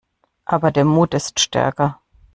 Aber 0.45 0.71
der 0.71 0.83
Mut 0.83 1.13
ist 1.13 1.39
stärker. 1.39 2.01